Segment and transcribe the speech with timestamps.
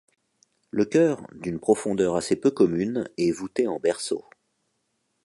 [0.71, 4.23] Le chœur, d'une profondeur assez peu commune, est voûté en berceau.